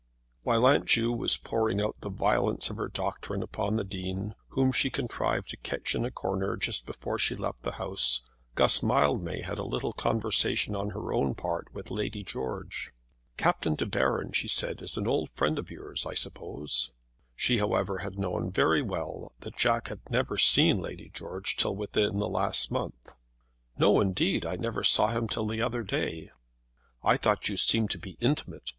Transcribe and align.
While 0.41 0.65
Aunt 0.65 0.87
Ju 0.87 1.11
was 1.13 1.37
pouring 1.37 1.79
out 1.79 1.95
the 2.01 2.09
violence 2.09 2.71
of 2.71 2.77
her 2.77 2.87
doctrine 2.87 3.43
upon 3.43 3.75
the 3.75 3.83
Dean, 3.83 4.33
whom 4.47 4.71
she 4.71 4.89
contrived 4.89 5.49
to 5.49 5.57
catch 5.57 5.93
in 5.93 6.05
a 6.05 6.09
corner 6.09 6.57
just 6.57 6.87
before 6.87 7.19
she 7.19 7.35
left 7.35 7.61
the 7.61 7.73
house, 7.73 8.23
Guss 8.55 8.81
Mildmay 8.81 9.43
had 9.43 9.59
a 9.59 9.63
little 9.63 9.93
conversation 9.93 10.75
on 10.75 10.89
her 10.89 11.13
own 11.13 11.35
part 11.35 11.67
with 11.71 11.91
Lady 11.91 12.23
George. 12.23 12.89
"Captain 13.37 13.75
De 13.75 13.85
Baron," 13.85 14.31
she 14.33 14.47
said, 14.47 14.81
"is 14.81 14.97
an 14.97 15.05
old 15.05 15.29
friend 15.29 15.59
of 15.59 15.69
yours, 15.69 16.07
I 16.07 16.15
suppose." 16.15 16.91
She, 17.35 17.59
however, 17.59 17.99
had 17.99 18.17
known 18.17 18.49
very 18.49 18.81
well 18.81 19.33
that 19.41 19.55
Jack 19.55 19.89
had 19.89 19.99
never 20.09 20.39
seen 20.39 20.79
Lady 20.79 21.11
George 21.13 21.57
till 21.57 21.75
within 21.75 22.17
the 22.17 22.27
last 22.27 22.71
month. 22.71 23.11
"No, 23.77 24.01
indeed; 24.01 24.47
I 24.47 24.55
never 24.55 24.83
saw 24.83 25.09
him 25.09 25.27
till 25.27 25.45
the 25.45 25.61
other 25.61 25.83
day." 25.83 26.31
"I 27.03 27.17
thought 27.17 27.49
you 27.49 27.55
seemed 27.55 27.91
to 27.91 27.99
be 27.99 28.17
intimate. 28.19 28.69